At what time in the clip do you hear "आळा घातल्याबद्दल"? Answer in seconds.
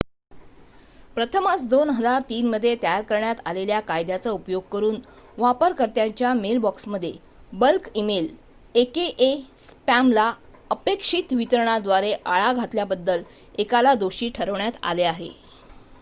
12.25-13.21